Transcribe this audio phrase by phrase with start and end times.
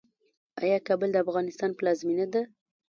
[0.63, 2.41] آیا کابل د افغانستان پلازمینه ده؟